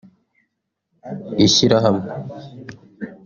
Ishyirahamwe 1.45 2.11